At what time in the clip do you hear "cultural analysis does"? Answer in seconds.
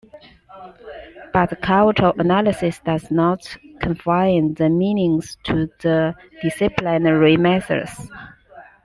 1.61-3.11